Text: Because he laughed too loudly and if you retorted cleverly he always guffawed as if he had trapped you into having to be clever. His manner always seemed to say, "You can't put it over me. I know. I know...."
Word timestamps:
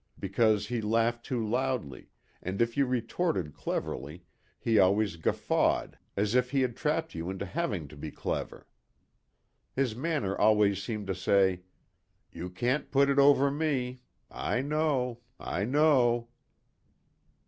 Because 0.19 0.69
he 0.69 0.81
laughed 0.81 1.27
too 1.27 1.47
loudly 1.47 2.09
and 2.41 2.59
if 2.59 2.75
you 2.75 2.87
retorted 2.87 3.53
cleverly 3.53 4.23
he 4.59 4.79
always 4.79 5.15
guffawed 5.15 5.95
as 6.17 6.33
if 6.33 6.49
he 6.49 6.61
had 6.61 6.75
trapped 6.75 7.13
you 7.13 7.29
into 7.29 7.45
having 7.45 7.87
to 7.87 7.95
be 7.95 8.09
clever. 8.09 8.65
His 9.75 9.95
manner 9.95 10.35
always 10.35 10.81
seemed 10.81 11.05
to 11.05 11.13
say, 11.13 11.61
"You 12.31 12.49
can't 12.49 12.89
put 12.89 13.11
it 13.11 13.19
over 13.19 13.51
me. 13.51 14.01
I 14.31 14.63
know. 14.63 15.21
I 15.39 15.65
know...." 15.65 16.29